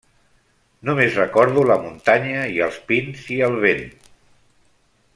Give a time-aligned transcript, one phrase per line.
[0.89, 3.89] Només recordo la muntanya i els pins i el vent.